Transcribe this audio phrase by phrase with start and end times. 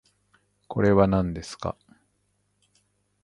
[0.67, 1.77] これはなんですか？